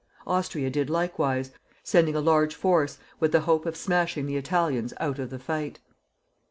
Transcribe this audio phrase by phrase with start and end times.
[0.25, 1.51] Austria did likewise,
[1.83, 5.77] sending a large force with the hope of smashing the Italians out of the fight.